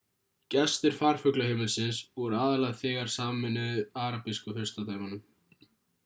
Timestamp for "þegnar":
2.79-3.11